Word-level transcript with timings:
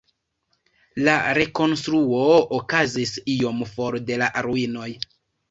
La 1.07 1.17
rekonstruo 1.37 2.23
okazis 2.61 3.13
iom 3.35 3.61
for 3.75 4.01
de 4.09 4.19
la 4.25 4.33
ruinoj. 4.49 4.91